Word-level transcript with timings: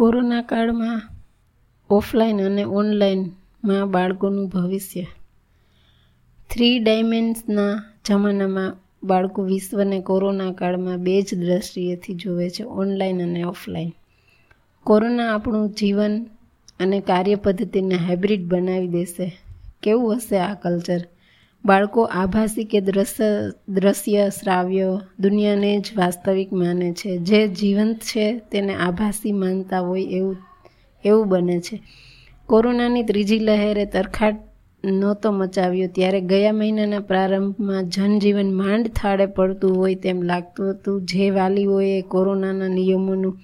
Corona 0.00 0.42
કાળમાં 0.42 1.02
offline 1.90 2.46
અને 2.46 2.64
ઓનલાઈનમાં 2.64 3.90
બાળકોનું 3.90 4.48
ભવિષ્ય. 4.48 5.02
થ્રી 6.50 6.78
ડાયમેન્ડ્સના 6.78 7.82
જમાનામાં 8.06 8.76
બાળકો 9.02 9.42
વિશ્વને 9.42 10.00
કોરોના 10.00 10.52
કાળમાં 10.52 10.96
બે 10.96 11.22
જ 11.22 11.34
દ્રષ્ટિએથી 11.34 12.14
જુએ 12.14 12.48
છે, 12.48 12.62
ઓનલાઈન 12.62 13.22
અને 13.22 13.42
ઓફલાઈન. 13.42 13.92
કોરોના 14.84 15.34
આપણું 15.34 15.70
જીવન 15.70 16.26
અને 16.80 17.00
કાર્ય 17.00 17.34
પદ્ધતિને 17.34 17.94
હાઇબ્રિડ 17.94 18.48
બનાવી 18.48 18.88
દેશે. 18.88 19.38
કેવું 19.82 20.16
હશે 20.16 20.38
આ 20.38 20.54
કલ્ચર? 20.54 21.00
બાળકો 21.64 22.02
આભાસી 22.02 22.64
કે 22.64 22.80
દ્રશ્ય 22.80 23.52
દ્રશ્ય 23.68 24.28
શ્રાવ્ય 24.28 25.00
દુનિયાને 25.20 25.80
જ 25.80 25.96
વાસ્તવિક 25.96 26.52
માને 26.52 26.92
છે. 26.92 27.18
જે 27.18 27.48
જીવંત 27.48 27.98
છે 28.00 28.38
તેને 28.38 28.74
આભાસી 28.74 29.32
માનતા 29.32 29.80
હોય 29.80 30.04
એવું 30.04 30.36
એવું 31.04 31.28
બને 31.28 31.60
છે. 31.60 31.82
કોરોનાની 32.46 33.02
ત્રીજી 33.02 33.38
લહેરે 33.38 33.84
તરખાટ 33.84 34.36
નહોતો 34.84 35.32
મચાવ્યો. 35.32 35.88
ત્યારે 35.94 36.20
ગયા 36.20 36.52
મહિનાના 36.52 36.98
પ્રારંભમાં 37.00 37.88
જનજીવન 37.88 38.54
માંડ 38.54 38.88
થાળે 38.88 39.26
પડતું 39.26 39.76
હોય 39.76 39.94
તેમ 39.94 40.22
લાગતું 40.22 40.70
હતું. 40.70 41.04
જે 41.04 41.30
વાલીઓએ 41.30 42.02
કોરોનાના 42.02 42.68
નિયમોનું 42.68 43.38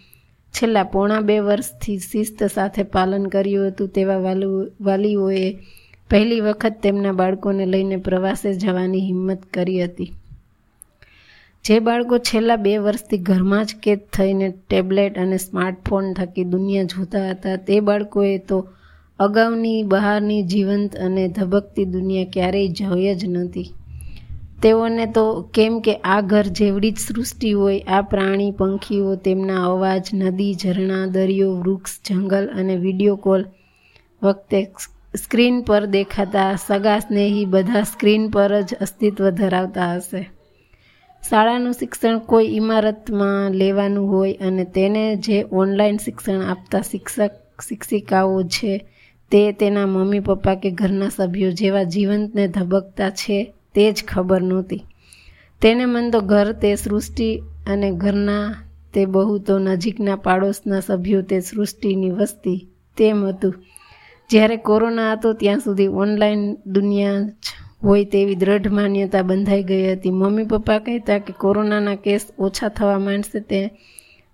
છેલ્લા 0.54 0.82
પોણા 0.82 1.20
બે 1.20 1.38
વર્ષથી 1.38 1.98
શિસ્ત 1.98 2.42
સાથે 2.44 2.82
પાલન 2.82 3.26
કર્યું 3.26 3.66
હતું, 3.66 3.88
તેવા 3.88 4.18
વાલીઓએ 4.80 5.58
પહેલી 6.10 6.40
વખત 6.40 6.76
તેમના 6.82 7.12
બાળકોને 7.12 7.64
લઈને 7.66 7.96
પ્રવાસે 7.98 8.50
જવાની 8.54 9.00
હિંમત 9.00 9.42
કરી 9.54 9.80
હતી. 9.84 10.12
જે 11.64 11.78
બાળકો 11.80 12.18
છેલ્લા 12.18 12.56
બે 12.56 12.74
વર્ષથી 12.78 13.18
ઘરમાં 13.18 13.64
જ 13.64 13.78
કેદ 13.82 14.02
થઈને 14.12 14.48
ટેબ્લેટ 14.50 15.18
અને 15.18 15.36
સ્માર્ટફોન 15.36 16.06
થકી 16.14 16.44
દુનિયા 16.44 16.82
જોતા 16.84 17.24
હતા, 17.30 17.56
તે 17.56 17.80
બાળકોએ 17.80 18.38
તો 18.38 18.58
અગાઉની 19.18 19.80
બહારની 19.84 20.42
જીવંત 20.42 20.94
અને 20.96 21.28
ધબકતી 21.28 21.84
દુનિયા 21.84 22.32
ક્યારેય 22.32 22.68
જોઈ 22.68 23.14
જ 23.14 23.22
નથી 23.26 23.68
તેઓને 24.62 25.06
તો 25.06 25.24
કેમ 25.52 25.74
કે 25.80 25.94
આ 26.04 26.20
ઘર 26.20 26.48
જેવડી 26.58 26.90
જ 26.90 26.98
સૃષ્ટિ 26.98 27.52
હોય, 27.52 27.80
આ 27.88 28.02
પ્રાણી, 28.02 28.52
પંખીઓ, 28.52 29.16
તેમના 29.16 29.62
અવાજ, 29.64 30.04
નદી, 30.14 30.54
ઝરણા, 30.54 31.06
દરિયો, 31.06 31.54
વૃક્ષ, 31.54 32.02
જંગલ 32.04 32.46
અને 32.58 32.76
વીડિયો 32.76 33.16
કોલ 33.16 33.42
વખતે 34.22 34.60
સ્ક્રીન 35.24 35.62
પર 35.62 35.84
દેખાતા 35.86 36.56
સગા 36.66 36.98
સ્નેહી 36.98 37.44
બધા 37.44 37.82
સ્ક્રીન 37.82 38.30
પર 38.30 38.60
જ 38.60 38.74
અસ્તિત્વ 38.80 39.30
ધરાવતા 39.30 39.94
હશે. 39.94 40.30
શાળાનું 41.28 41.72
શિક્ષણ 41.72 42.18
કોઈ 42.18 42.44
ઇમારતમાં 42.44 43.50
લેવાનું 43.50 44.10
હોય 44.10 44.32
અને 44.32 44.64
તેને 44.64 45.16
જે 45.16 45.44
ઓનલાઈન 45.52 45.96
શિક્ષણ 45.96 46.42
આપતા 46.42 46.80
શિક્ષક, 46.80 47.30
શિક્ષિકાઓ 47.68 48.42
છે 48.42 48.86
તે 49.30 49.52
તેના 49.52 49.86
મમ્મી 49.86 50.20
પપ્પા 50.20 50.54
કે 50.54 50.70
ઘરના 50.70 51.08
સભ્યો 51.08 51.50
જેવા 51.50 51.82
જીવંતને 51.82 52.48
ધબકતા 52.48 53.10
છે 53.10 53.54
તે 53.74 53.92
જ 53.92 54.04
ખબર 54.08 54.42
નહોતી. 54.42 54.82
તેને 55.62 55.84
મન 55.84 56.10
તો 56.10 56.20
ઘર 56.20 56.52
તે 56.52 56.74
સૃષ્ટિ 56.74 57.42
અને 57.66 57.90
ઘરના 57.90 58.54
તે 58.94 59.06
બહુ 59.06 59.38
તો 59.38 59.58
નજીકના 59.58 60.16
પાડોશના 60.16 60.80
સભ્યો 60.80 61.22
તે 61.22 61.40
સૃષ્ટિની 61.40 62.10
વસ્તી 62.10 62.68
તેમ 62.96 63.24
હતું. 63.24 63.54
જ્યારે 64.30 64.56
કોરોના 64.56 65.12
હતો, 65.12 65.32
ત્યાં 65.32 65.60
સુધી 65.60 65.88
ઓનલાઈન 65.88 66.56
દુનિયા 66.66 67.20
જ 67.20 67.46
હોય 67.82 68.04
તેવી 68.04 68.34
દ્રઢ 68.34 68.68
માન્યતા 68.68 69.22
બંધાઈ 69.22 69.62
ગઈ 69.62 69.92
હતી. 69.92 70.10
મમ્મી 70.10 70.44
પપ્પા 70.44 70.78
કહેતા 70.78 71.18
કે 71.18 71.32
કોરોનાના 71.32 71.94
કેસ 71.94 72.26
ઓછા 72.38 72.68
થવા 72.68 72.98
માંડશે 72.98 73.40
તે, 73.40 73.60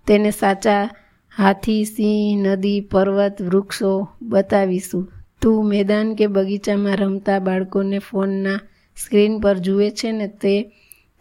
તેને 0.07 0.31
સાચા 0.31 0.89
હાથી, 1.31 1.85
સિંહ, 1.85 2.47
નદી, 2.47 2.81
પર્વત, 2.81 3.41
વૃક્ષો 3.41 4.07
બતાવીશું. 4.21 5.11
તું 5.41 5.67
મેદાન 5.67 6.15
કે 6.15 6.27
બગીચામાં 6.27 6.97
રમતા 6.97 7.39
બાળકોને 7.39 7.99
ફોનના 7.99 8.59
સ્ક્રીન 8.97 9.39
પર 9.39 9.57
જુએ 9.57 9.89
છે 9.89 10.11
ને 10.11 10.27
તે 10.27 10.71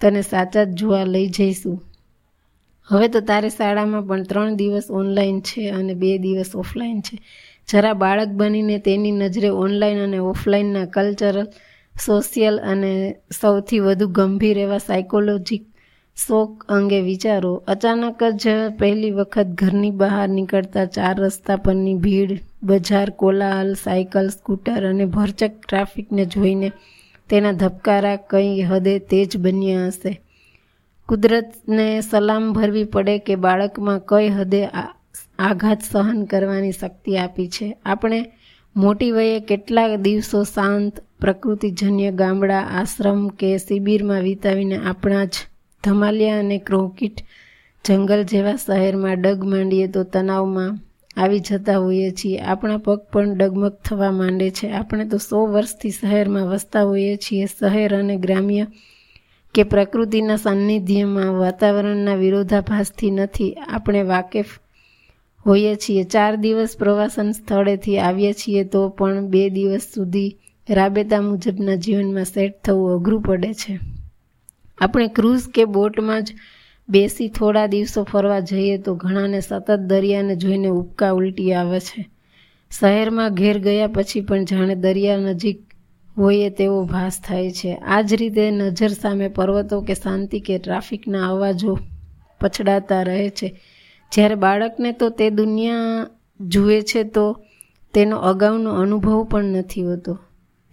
તને 0.01 0.23
સાચા 0.23 0.65
જ 0.65 0.75
જોવા 0.75 1.05
લઈ 1.05 1.29
જઈશું. 1.29 1.83
હવે 2.89 3.09
તો 3.09 3.21
તારે 3.21 3.49
શાળામાં 3.49 4.07
પણ 4.07 4.23
ત્રણ 4.23 4.57
દિવસ 4.57 4.87
ઓનલાઈન 4.91 5.41
છે 5.41 5.71
અને 5.71 5.95
બે 5.95 6.19
દિવસ 6.19 6.57
ઓફલાઈન 6.57 7.01
છે. 7.01 7.19
જરા 7.69 7.93
બાળક 7.93 8.29
બનીને 8.29 8.79
તેની 8.79 9.11
નજરે 9.11 9.49
ઓનલાઈન 9.49 10.03
અને 10.03 10.19
ઓફલાઈનના 10.19 10.85
કલ્ચરલ 10.85 11.47
સોશિયલ 12.07 12.59
અને 12.59 13.15
સૌથી 13.41 13.79
વધુ 13.79 14.09
ગંભીર 14.09 14.59
એવા 14.59 14.79
સાયકોલોજીક 14.79 15.65
શોક 16.17 16.65
અંગે 16.69 17.01
વિચારો. 17.01 17.63
અચાનક 17.69 18.23
જ 18.23 18.49
પહેલી 18.79 19.11
વખત 19.11 19.47
ઘરની 19.47 19.91
બહાર 19.91 20.29
નીકળતા 20.29 20.85
ચાર 20.85 21.21
રસ્તા 21.21 21.57
પરની 21.57 21.95
ભીડ, 21.95 22.41
બજાર, 22.63 23.11
કોલાહલ, 23.11 23.75
સાયકલ, 23.75 24.29
સ્કૂટર 24.29 24.89
અને 24.89 25.05
ભરચક 25.05 25.51
ટ્રાફિકને 25.69 26.25
જોઈને 26.25 26.73
તેના 27.31 27.53
ધબકારા 27.53 28.17
કઈ 28.17 28.63
હદે 28.63 28.99
તેજ 28.99 29.37
બન્યા 29.37 29.87
હશે. 29.87 30.21
કુદરતને 31.09 32.01
સલામ 32.01 32.53
ભરવી 32.53 32.85
પડે 32.85 33.19
કે 33.19 33.35
બાળકમાં 33.35 34.01
કઈ 34.09 34.29
હદે 34.29 34.67
આઘાત 35.43 35.83
સહન 35.83 36.25
કરવાની 36.25 36.73
શક્તિ 36.73 37.17
આપી 37.17 37.49
છે. 37.49 37.77
આપણે 37.85 38.21
મોટી 38.77 39.11
વયે 39.11 39.41
કેટલા 39.41 39.97
દિવસો 39.97 40.45
શાંત, 40.45 41.01
પ્રકૃતિજન્ય 41.21 42.11
ગામડા, 42.11 42.61
આશ્રમ 42.61 43.29
કે 43.29 43.59
શિબિરમાં 43.59 44.21
વિતાવીને 44.21 44.79
આપણા 44.85 45.25
જ 45.25 45.35
ધમાલિયા 45.85 46.39
અને 46.39 46.59
ક્રોકિટ 46.59 47.21
જંગલ 47.85 48.23
જેવા 48.23 48.57
શહેરમાં 48.57 49.21
ડગ 49.21 49.45
માંડીએ 49.45 49.87
તો 49.87 50.03
તણાવમાં 50.05 50.79
આવી 51.17 51.39
જતા 51.39 51.79
હોઈએ 51.79 52.11
છીએ. 52.11 52.39
આપણા 52.39 52.77
પગ 52.77 52.99
પણ 53.13 53.35
ડગમગ 53.39 53.77
થવા 53.85 54.11
માંડે 54.11 54.51
છે. 54.51 54.71
આપણે 54.71 55.05
તો 55.05 55.19
સો 55.19 55.47
વર્ષથી 55.47 55.91
શહેરમાં 55.91 56.47
વસતા 56.47 56.83
હોઈએ 56.83 57.17
છીએ. 57.17 57.47
શહેર 57.47 57.99
અને 57.99 58.17
ગ્રામ્ય 58.17 58.67
કે 59.55 59.63
પ્રકૃતિના 59.63 60.37
સાનિધ્યમાં 60.37 61.33
વાતાવરણના 61.35 62.15
વિરોધાભાસથી 62.15 63.11
નથી. 63.11 63.53
આપણે 63.53 64.03
વાકેફ 64.03 64.47
હોઈએ 65.47 65.75
છીએ, 65.77 66.05
ચાર 66.05 66.37
દિવસ 66.37 66.77
પ્રવાસન 66.77 67.33
સ્થળેથી 67.33 67.99
આવીએ 67.99 68.33
છીએ 68.33 68.65
તો 68.65 68.89
પણ 68.89 69.29
બે 69.29 69.51
દિવસ 69.51 69.83
સુધી 69.95 70.37
રાબેતા 70.69 71.21
મુજબના 71.21 71.75
જીવનમાં 71.75 72.25
સેટ 72.25 72.63
થવું 72.65 72.95
અઘરું 72.95 73.23
પડે 73.23 73.53
છે. 73.53 73.79
આપણે 74.79 75.09
ક્રૂઝ 75.09 75.49
કે 75.49 75.65
બોટમાં 75.65 76.25
જ 76.25 76.35
બેસી 76.89 77.29
થોડા 77.29 77.67
દિવસો 77.67 78.05
ફરવા 78.05 78.41
જઈએ 78.41 78.79
તો 78.79 78.95
ઘણાને 78.95 79.41
સતત 79.41 79.71
દરિયાને 79.71 80.37
જોઈને 80.37 80.69
ઉપકા 80.69 81.13
ઉલટી 81.13 81.53
આવે 81.53 81.81
છે. 81.81 82.09
શહેરમાં 82.71 83.35
ઘેર 83.35 83.59
ગયા 83.59 83.87
પછી 83.87 84.21
પણ 84.21 84.45
જાણે 84.45 84.75
દરિયા 84.75 85.17
નજીક 85.17 85.61
હોઈએ 86.19 86.51
તેવો 86.51 86.85
ભાસ 86.85 87.21
થાય 87.21 87.51
છે. 87.51 87.75
આ 87.75 88.03
જ 88.03 88.17
રીતે 88.17 88.51
નજર 88.51 88.89
સામે 88.89 89.29
પર્વતો 89.29 89.81
કે 89.81 89.95
શાંતિ 89.95 90.41
કે 90.41 90.59
ટ્રાફિકના 90.59 91.27
અવાજો 91.27 91.79
પછડાતા 92.41 93.03
રહે 93.03 93.31
છે. 93.31 93.49
જ્યારે 94.13 94.35
બાળકને 94.35 94.93
તો 94.93 95.09
તે 95.09 95.31
દુનિયા 95.31 96.07
જુએ 96.41 96.83
છે 96.83 97.05
તો 97.05 97.45
તેનો 97.95 98.17
અગાઉનો 98.17 98.71
અનુભવ 98.71 99.25
પણ 99.25 99.45
નથી 99.45 99.83
હોતો. 99.83 100.19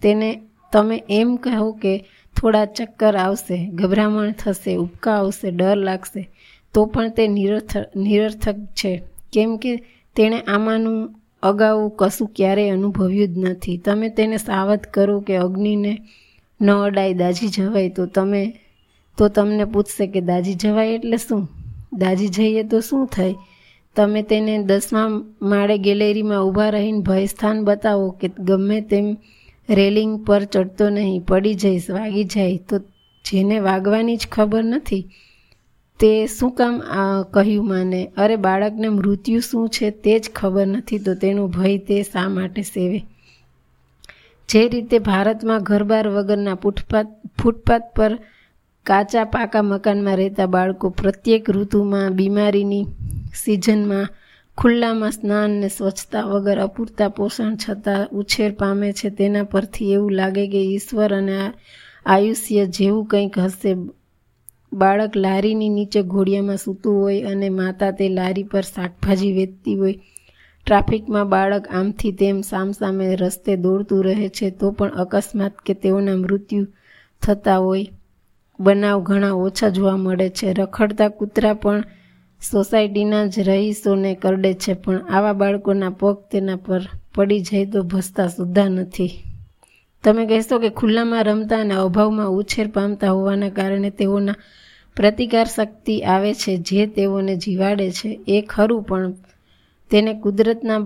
તેને 0.02 0.42
તમે 0.72 1.04
એમ 1.08 1.36
કહો 1.36 1.72
કે 1.72 2.04
થોડા 2.36 2.64
ચક્કર 2.64 3.16
આવશે, 3.16 3.66
ગભરામણ 3.66 4.32
થશે 4.32 4.76
ઉપકા 4.76 5.12
આવશે, 5.12 5.50
ડર 5.50 5.76
લાગશે, 5.76 6.30
તો 6.74 6.86
પણ 6.86 7.10
તે 7.10 7.28
નિરર્થ, 7.28 7.76
નિરર્થક 7.96 8.54
છે. 8.54 9.02
કેમ 9.32 9.56
કે 9.56 9.76
તેણે 10.16 10.40
આમાંનું 10.40 11.14
અગાઉ 11.42 11.88
કશું 11.98 12.28
ક્યારેય 12.36 12.70
અનુભવ્યું 12.70 13.34
જ 13.34 13.38
નથી. 13.38 13.78
તમે 13.78 14.08
તેને 14.08 14.36
સાવધ 14.36 14.80
કરો 14.80 15.20
કે 15.20 15.36
અગ્નિને 15.36 15.98
ન 16.60 16.70
અડાય 16.70 17.14
દાજી 17.14 17.48
જવાય, 17.48 17.88
તો 17.88 18.06
તમે, 18.06 18.60
તો 19.18 19.28
તમને 19.28 19.64
પૂછશે 19.64 20.06
કે 20.06 20.20
દાજી 20.20 20.54
જવાય 20.54 20.88
એટલે 20.88 21.16
શું? 21.16 21.48
દાજી 21.92 22.28
જઈએ 22.28 22.62
તો 22.62 22.80
શું 22.80 23.06
થાય? 23.06 23.34
તમે 23.96 24.22
તેને 24.22 24.58
દસમા 24.58 25.08
માળે 25.42 25.78
ગેલેરીમાં 25.78 26.44
ઊભા 26.44 26.70
રહીને 26.70 26.98
ભયસ્થાન 26.98 27.64
બતાવો 27.64 28.10
કે 28.10 28.30
ગમે 28.38 28.80
તેમ 28.80 29.16
રેલિંગ 29.70 30.24
પર 30.26 30.44
ચડતો 30.44 30.88
નહીં, 30.88 31.20
પડી 31.20 31.54
જઈશ, 31.54 31.90
વાગી 31.90 32.24
જાય. 32.24 32.56
તો 32.56 32.78
જેને 33.24 33.58
વાગવાની 33.58 34.16
જ 34.16 34.28
ખબર 34.32 34.64
નથી. 34.64 35.08
તે 36.00 36.26
શું 36.26 36.50
કામ 36.50 36.82
કહ્યું 37.30 37.68
માને? 37.68 38.12
અરે, 38.16 38.36
બાળકને 38.36 38.88
મૃત્યુ 38.88 39.40
શું 39.40 39.68
છે 39.68 39.90
તે 39.90 40.18
જ 40.18 40.30
ખબર 40.34 40.66
નથી, 40.66 40.98
તો 40.98 41.14
તેનો 41.14 41.46
ભય 41.46 41.78
તે 41.78 42.02
શા 42.02 42.28
માટે 42.28 42.62
સેવે? 42.62 43.02
જે 44.48 44.68
રીતે 44.68 44.98
ભારતમાં 44.98 45.62
ઘરબાર 45.62 46.08
વગરના 46.08 46.54
ફૂટપાથ 46.54 47.06
ફૂટપાથ 47.42 47.82
પર 47.96 48.18
કાચા 48.86 49.24
પાકા 49.24 49.62
મકાનમાં 49.62 50.16
રહેતા 50.16 50.46
બાળકો 50.46 50.90
પ્રત્યેક 50.90 51.50
ઋતુમાં, 51.50 52.12
બીમારીની 52.12 52.86
સિઝનમાં 53.44 54.08
ખુલ્લામાં 54.58 55.10
સ્નાન 55.10 55.50
ને 55.50 55.68
સ્વચ્છતા 55.68 56.22
વગર 56.22 56.58
અપૂરતા 56.58 57.08
પોષણ 57.08 57.56
છતાં 57.56 58.08
ઉછેર 58.08 58.52
પામે 58.52 58.92
છે. 58.92 59.10
તેના 59.10 59.42
પરથી 59.42 59.92
એવું 59.92 60.12
લાગે 60.12 60.48
કે 60.48 60.62
ઈશ્વર 60.62 61.14
અને 61.14 61.52
આયુષ્ય 62.06 62.66
જેવું 62.66 63.06
કંઈક 63.06 63.38
હશે. 63.38 63.76
બાળક 64.72 65.16
લારીની 65.16 65.68
નીચે 65.68 66.02
ઘોડિયામાં 66.02 66.56
સૂતું 66.56 67.02
હોય 67.02 67.22
અને 67.22 67.48
માતા 67.48 67.90
તે 67.90 68.08
લારી 68.08 68.42
પર 68.42 68.60
શાકભાજી 68.60 69.32
વેચતી 69.32 69.74
હોય. 69.74 69.94
ટ્રાફિકમાં 70.66 71.28
બાળક 71.28 71.68
આમથી 71.68 72.12
તેમ 72.12 72.40
સામસામે 72.40 73.16
રસ્તે 73.16 73.56
દોડતું 73.56 74.04
રહે 74.04 74.28
છે 74.28 74.50
તો 74.50 74.70
પણ 74.70 74.88
અકસ્માત 74.88 75.52
કે 75.66 75.74
તેઓના 75.74 76.16
મૃત્યુ 76.16 76.66
થતા 77.22 77.56
હોય. 77.56 77.86
બનાવ 78.60 79.02
ઘણા 79.02 79.32
ઓછા 79.32 79.68
જોવા 79.68 79.96
મળે 79.96 80.28
છે. 80.28 80.52
રખડતા 80.52 81.08
કૂતરા 81.08 81.54
પણ 81.54 81.84
સોસાયટીના 82.52 83.26
જ 83.26 83.40
રહીશોને 83.40 84.14
કરડે 84.14 84.54
છે, 84.54 84.72
પણ 84.74 85.00
આવા 85.10 85.32
બાળકોના 85.32 85.90
પગ 85.90 86.16
તેના 86.32 86.56
પર 86.56 86.88
પડી 87.14 87.40
જાય 87.40 87.64
તો 87.64 87.82
ભસતા 87.82 88.28
સુદ્ધા 88.28 88.68
નથી. 88.68 89.10
તમે 90.04 90.26
કહેશો 90.26 90.58
કે 90.58 90.70
ખુલ્લામાં 90.70 91.24
રમતા 91.24 91.60
અને 91.60 91.74
અભાવમાં 91.74 92.28
ઉછેર 92.28 92.68
પામતા 92.68 93.10
હોવાના 93.10 93.48
કારણે 93.48 93.90
તેઓના 93.90 94.34
પ્રતિકાર 94.96 95.46
શક્તિ 95.46 96.00
આવે 96.00 96.34
છે, 96.34 96.56
જે 96.56 96.86
તેઓને 96.86 97.36
જીવાડે 97.36 97.90
છે. 97.90 98.20
એ 98.28 98.42
ખરું, 98.42 98.82
પણ 98.82 99.12
તેને 99.90 100.14
કુદરતના 100.14 100.78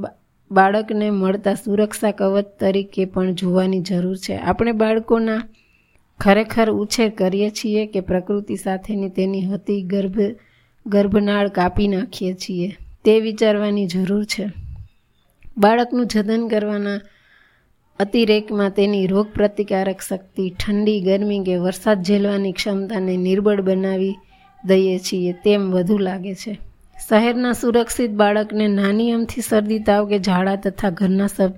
બાળકને 0.51 1.11
મળતા 1.11 1.55
સુરક્ષા 1.55 2.11
કવચ 2.11 2.47
તરીકે 2.61 3.05
પણ 3.05 3.33
જોવાની 3.33 3.81
જરૂર 3.81 4.17
છે. 4.17 4.37
આપણે 4.37 4.73
બાળકોના 4.73 5.43
ખરેખર 6.25 6.71
ઉછેર 6.71 7.11
કરીએ 7.11 7.51
છીએ 7.51 7.87
કે 7.87 8.01
પ્રકૃતિ 8.01 8.57
સાથેની 8.57 9.09
તેની 9.09 9.45
હતી 9.45 9.83
ગર્ભ, 9.83 10.19
ગર્ભનાળ 10.87 11.49
કાપી 11.49 11.89
નાખીએ 11.89 12.35
છીએ. 12.35 12.77
તે 13.05 13.21
વિચારવાની 13.21 13.87
જરૂર 13.87 14.25
છે. 14.25 14.53
બાળકનું 15.59 16.07
જતન 16.07 16.49
કરવાના 16.49 17.01
અતિરેકમાં 18.01 18.71
તેની 18.71 19.07
રોગ 19.07 19.27
પ્રતિકારક 19.27 20.01
શક્તિ, 20.01 20.51
ઠંડી, 20.51 21.01
ગરમી 21.01 21.39
કે 21.39 21.57
વરસાદ 21.57 22.03
ઝેલવાની 22.03 22.53
ક્ષમતાને 22.53 23.17
નિર્બળ 23.17 23.61
બનાવી 23.61 24.15
દઈએ 24.65 24.99
છીએ 24.99 25.33
તેમ 25.33 25.71
વધુ 25.71 25.99
લાગે 25.99 26.35
છે. 26.35 26.59
શહેરના 27.09 27.53
સુરક્ષિત 27.53 28.11
બાળકને 28.11 28.69
નાની 28.69 29.13
અમથી 29.13 29.41
શરદી, 29.41 29.79
તાવ 29.79 30.09
કે 30.09 30.19
ઝાડા 30.19 30.57
તથા 30.57 30.91
ઘરના 30.91 31.27
સભ 31.27 31.53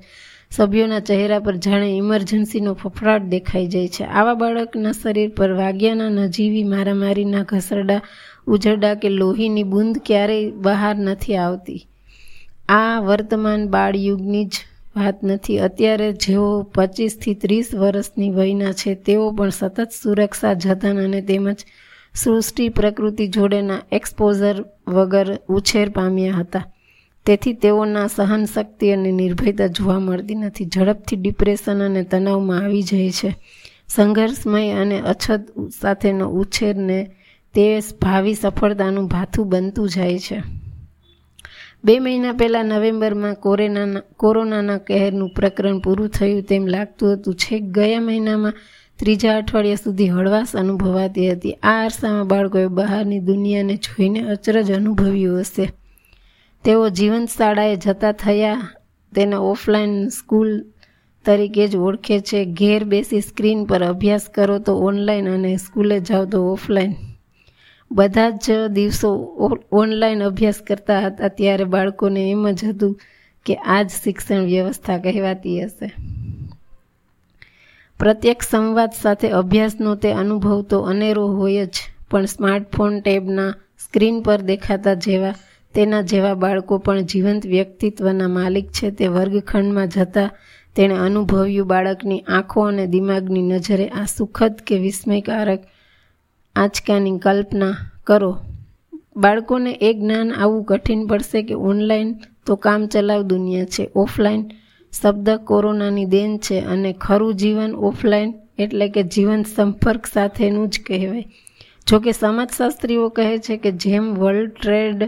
સભ્યોના 0.50 1.00
ચહેરા 1.00 1.38
પર 1.38 1.56
જાણે 1.56 1.96
ઇમરજન્સીનો 1.96 2.74
ફફડાટ 2.74 3.22
દેખાઈ 3.22 3.66
જાય 3.66 3.88
છે. 3.88 4.04
આવા 4.04 4.34
બાળકના 4.34 4.92
શરીર 4.92 5.30
પર 5.36 5.52
વાગ્યાના 5.52 6.08
નજીવી 6.08 6.64
મારામારીના 6.64 7.42
ઘસરડા, 7.42 8.00
ઉજરડા 8.46 8.94
કે 8.94 9.08
લોહીની 9.08 9.62
બૂંદ 9.62 9.96
ક્યારેય 10.06 10.50
બહાર 10.50 10.96
નથી 10.96 11.36
આવતી. 11.36 11.86
આ 12.68 13.00
વર્તમાન 13.00 13.68
બાળયુગની 13.68 14.44
જ 14.44 14.52
વાત 14.96 15.24
નથી. 15.24 15.58
અત્યારે 15.58 16.12
જેઓ 16.12 16.62
પચીસથી 16.62 17.34
ત્રીસ 17.34 17.74
વર્ષની 17.74 18.30
વયના 18.30 18.72
છે, 18.72 18.94
તેઓ 18.94 19.30
પણ 19.30 19.48
સતત 19.50 19.88
સુરક્ષા, 20.02 20.52
જતન 20.52 21.04
અને 21.04 21.20
તેમજ 21.20 21.56
સૃષ્ટિ 22.14 22.68
પ્રકૃતિ 22.68 23.26
જોડેના 23.26 23.80
એક્સપોઝર 23.92 24.64
વગર 24.88 25.38
ઉછેર 25.48 25.88
પામ્યા 25.88 26.32
હતા. 26.32 26.72
તેથી 27.26 27.52
તેઓના 27.52 28.06
સહનશક્તિ 28.06 28.90
અને 28.90 29.12
નિર્ભયતા 29.12 29.66
જોવા 29.66 29.98
મળતી 29.98 30.34
નથી. 30.34 30.64
ઝડપથી 30.64 31.16
ડિપ્રેશન 31.16 31.84
અને 31.84 32.02
તણાવમાં 32.02 32.64
આવી 32.64 32.82
જાય 32.82 33.10
છે. 33.10 33.36
સંઘર્ષમય 33.88 34.70
અને 34.70 35.00
અછત 35.00 35.46
સાથેનો 35.80 36.28
ઉછેરને 36.28 37.10
તે 37.54 37.80
ભાવિ 38.02 38.34
સફળતાનું 38.34 39.06
ભાથું 39.06 39.48
બનતું 39.48 39.88
જાય 39.88 40.18
છે. 40.18 40.42
બે 41.84 41.98
મહિના 41.98 42.32
પહેલાં 42.32 42.64
નવેમ્બરમાં 42.64 43.34
કોરોનાના 43.34 44.00
કોરોનાના 44.16 44.78
કહેરનું 44.78 45.30
પ્રકરણ 45.30 45.78
પૂરું 45.78 46.08
થયું 46.08 46.42
તેમ 46.42 46.66
લાગતું 46.66 47.12
હતું. 47.12 47.34
છેક 47.34 47.62
ગયા 47.62 48.00
મહિનામાં 48.00 48.52
ત્રીજા 48.98 49.36
અઠવાડિયા 49.36 49.74
સુધી 49.74 50.08
હળવાશ 50.08 50.56
અનુભવાતી 50.56 51.32
હતી. 51.32 51.52
આ 51.52 51.84
અરસામાં 51.84 52.26
બાળકોએ 52.26 52.66
બહારની 52.66 53.18
દુનિયાને 53.18 53.74
જોઈને 53.76 54.20
અચરજ 54.20 54.72
અનુભવ્યું 54.72 55.40
હશે. 55.40 55.72
તેઓ 56.66 56.88
જીવન 56.88 57.26
શાળાએ 57.26 57.76
જતા 57.76 58.12
થયા. 58.12 58.70
તેને 59.14 59.36
ઓફલાઈન 59.36 60.08
સ્કૂલ 60.08 60.64
તરીકે 61.24 61.68
જ 61.68 61.76
ઓળખે 61.76 62.20
છે. 62.20 62.44
ઘેર 62.44 62.84
બેસી 62.84 63.20
સ્ક્રીન 63.20 63.64
પર 63.64 63.82
અભ્યાસ 63.82 64.24
કરો 64.34 64.58
તો 64.58 64.74
ઓનલાઈન 64.76 65.28
અને 65.30 65.56
સ્કૂલે 65.56 66.00
જાઓ 66.00 66.24
તો 66.24 66.42
ઓફલાઈન. 66.52 66.94
બધા 67.92 68.30
જ 68.30 68.50
દિવસો 68.68 69.10
ઓનલાઈન 69.72 70.22
અભ્યાસ 70.22 70.54
કરતા 70.68 71.00
હતા. 71.00 71.28
ત્યારે 71.28 71.64
બાળકોને 71.64 72.30
એમ 72.30 72.50
જ 72.50 72.64
હતું 72.64 73.00
કે 73.46 73.54
આ 73.54 73.82
જ 73.82 73.90
શિક્ષણ 73.90 74.44
વ્યવસ્થા 74.44 74.98
કહેવાતી 74.98 75.64
હશે. 75.64 75.92
પ્રત્યેક 77.98 78.42
સંવાદ 78.42 78.90
સાથે 79.02 79.28
અભ્યાસનો 79.30 79.94
તે 79.94 80.12
અનુભવ 80.12 80.62
તો 80.62 80.80
અનેરો 80.80 81.26
હોય 81.28 81.66
જ, 81.66 81.74
પણ 82.10 82.24
સ્માર્ટફોન 82.24 83.00
ટેબના 83.00 83.50
સ્ક્રીન 83.78 84.20
પર 84.20 84.40
દેખાતા 84.40 84.94
જેવા 84.94 85.34
તેના 85.76 86.00
જેવા 86.00 86.34
બાળકો 86.34 86.78
પણ 86.78 87.00
જીવંત 87.02 87.46
વ્યક્તિત્વના 87.46 88.28
માલિક 88.28 88.68
છે. 88.70 88.90
તે 88.90 89.06
વર્ગખંડમાં 89.06 89.88
જતા 89.88 90.28
તેણે 90.76 90.94
અનુભવ્યું 90.94 91.68
બાળકની 91.68 92.20
આંખો 92.20 92.60
અને 92.62 92.86
દિમાગની 92.86 93.42
નજરે 93.42 93.88
આ 93.88 94.04
સુખદ 94.04 94.54
કે 94.66 94.78
વિસ્મયકારક 94.78 95.62
આંચકાની 96.56 97.18
કલ્પના 97.18 97.74
કરો. 98.04 98.32
બાળકોને 99.16 99.72
એ 99.80 99.92
જ્ઞાન 99.94 100.32
આવવું 100.32 100.64
કઠિન 100.64 101.06
પડશે 101.06 101.42
કે 101.42 101.54
ઓનલાઈન 101.54 102.14
તો 102.46 102.56
કામ 102.56 102.86
ચલાવ 102.86 103.22
દુનિયા 103.22 103.64
છે. 103.64 103.90
ઓફલાઈન 103.94 104.50
શબ્દ 105.02 105.30
કોરોનાની 105.30 106.04
દેન 106.04 106.38
છે 106.38 106.60
અને 106.60 106.92
ખરું 106.92 107.34
જીવન 107.34 107.72
ઓફલાઈન 107.74 108.34
એટલે 108.58 108.88
કે 108.88 109.02
જીવન 109.02 109.42
સંપર્ક 109.42 110.06
સાથેનું 110.06 110.68
જ 110.68 110.80
કહેવાય. 110.86 111.24
જોકે 111.88 112.12
સમાજશાસ્ત્રીઓ 112.12 113.08
કહે 113.08 113.38
છે 113.38 113.56
કે 113.56 113.70
જેમ 113.70 114.14
વર્લ્ડ 114.14 114.52
ટ્રેડ 114.52 115.00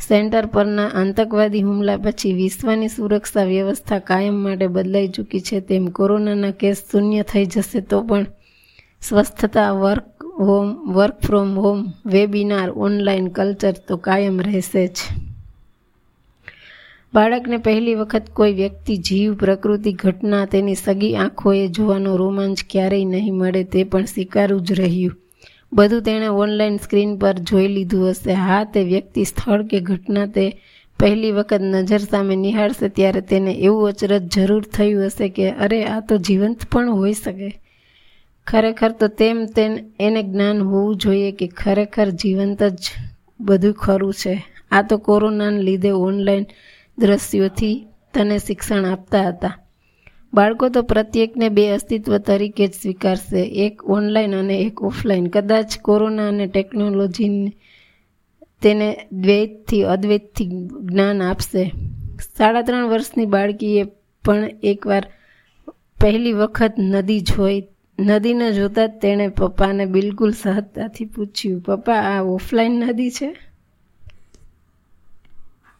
સેન્ટર 0.00 0.46
પરના 0.46 0.86
આતંકવાદી 0.86 1.62
હુમલા 1.62 1.96
પછી 1.96 2.32
વિશ્વની 2.32 2.88
સુરક્ષા 2.88 3.44
વ્યવસ્થા 3.44 3.98
કાયમ 3.98 4.34
માટે 4.34 4.66
બદલાઈ 4.66 5.08
ચૂકી 5.08 5.40
છે. 5.40 5.60
તેમ 5.60 5.86
કોરોનાના 5.86 6.50
કેસ 6.50 6.76
શૂન્ય 6.92 7.22
થઈ 7.22 7.46
જશે 7.46 7.80
તો 7.80 8.02
પણ 8.02 8.26
સ્વસ્થતા, 9.00 9.72
work 9.72 10.24
home, 10.40 10.94
work 10.94 11.20
from 11.20 11.58
home, 11.58 11.86
webinar, 12.06 12.70
online 12.70 13.28
culture 13.28 13.72
તો 13.88 13.96
કાયમ 13.96 14.40
રહેશે 14.40 14.86
જ. 14.86 14.98
બાળકને 17.14 17.56
પહેલી 17.56 17.94
વખત 17.94 18.30
કોઈ 18.30 18.52
વ્યક્તિ 18.52 18.96
જીવ, 18.96 19.34
પ્રકૃતિ, 19.34 19.92
ઘટના 19.92 20.44
તેની 20.44 20.74
સગી 20.74 21.16
આંખોએ 21.16 21.68
જોવાનો 21.68 22.16
રોમાંચ 22.16 22.58
ક્યારેય 22.70 23.04
નહીં 23.04 23.34
મળે 23.34 23.64
તે 23.64 23.84
પણ 23.84 24.04
સ્વીકારવું 24.04 24.62
જ 24.62 24.72
રહ્યું. 24.72 25.25
બધું 25.72 26.02
તેણે 26.02 26.26
ઓનલાઈન 26.26 26.76
સ્ક્રીન 26.76 27.16
પર 27.16 27.32
જોઈ 27.32 27.68
લીધું 27.68 28.10
હશે. 28.10 28.32
હા, 28.32 28.64
તે 28.64 28.82
વ્યક્તિ 28.82 29.24
સ્થળ 29.24 29.62
કે 29.62 29.80
ઘટના 29.80 30.26
તે 30.26 30.60
પહેલી 30.98 31.32
વખત 31.32 31.60
નજર 31.60 31.98
સામે 31.98 32.36
નિહાળશે 32.36 32.88
ત્યારે 32.88 33.20
તેને 33.20 33.52
એવું 33.52 33.88
અચરજ 33.88 34.34
જરૂર 34.34 34.62
થયું 34.62 35.06
હશે 35.06 35.28
કે, 35.28 35.50
અરે, 35.50 35.84
આ 35.84 36.00
તો 36.00 36.16
જીવંત 36.16 36.58
પણ 36.72 36.90
હોઈ 36.90 37.12
શકે. 37.12 37.60
ખરેખર 38.46 38.92
તો 38.92 39.08
તેમ 39.08 39.46
તેન 39.46 39.92
એને 40.00 40.22
જ્ઞાન 40.22 40.62
હોવું 40.62 40.96
જોઈએ 40.96 41.32
કે 41.32 41.48
ખરેખર 41.48 42.10
જીવંત 42.10 42.62
જ 42.62 42.80
બધું 43.40 43.74
ખરું 43.74 44.14
છે. 44.14 44.46
આ 44.70 44.82
તો 44.82 44.98
કોરોનાને 44.98 45.62
લીધે 45.62 45.90
ઓનલાઈન 45.90 46.44
દ્રશ્યોથી 46.98 47.86
તને 48.14 48.38
શિક્ષણ 48.38 48.84
આપતા 48.84 49.28
હતા. 49.28 49.58
બાળકો 50.34 50.68
તો 50.68 50.82
પ્રત્યેકને 50.82 51.48
બે 51.48 51.70
અસ્તિત્વ 51.70 52.18
તરીકે 52.18 52.66
જ 52.66 52.72
સ્વીકારશે. 52.72 53.42
એક 53.42 53.90
ઓનલાઈન 53.90 54.34
અને 54.36 54.58
એક 54.58 54.82
ઓફલાઈન 54.82 55.26
કદાચ 55.26 55.78
કોરોના 55.78 56.28
અને 56.28 56.46
ટેકનોલોજીને 56.46 57.52
તેને 58.62 59.08
દ્વૈતથી, 59.12 59.82
અદ્વૈતથી 59.84 60.46
જ્ઞાન 60.82 61.22
આપશે. 61.22 61.72
સાડા 62.36 62.62
ત્રણ 62.62 62.86
વર્ષની 62.86 63.26
બાળકીએ 63.26 63.84
પણ 64.24 64.50
એકવાર 64.62 65.02
પહેલી 66.00 66.32
વખત 66.32 66.74
નદી 66.78 67.20
જોઈ. 67.20 67.62
નદીને 68.00 68.52
જોતાં 68.52 68.88
જ 68.88 68.90
તેણે 69.02 69.28
પપ્પાને 69.28 69.84
બિલકુલ 69.84 70.30
સહજતાથી 70.30 71.04
પૂછ્યું, 71.04 71.60
પપ્પા, 71.60 71.94
આ 71.94 72.22
ઓફલાઈન 72.22 72.72
નદી 72.72 73.10
છે? 73.10 73.45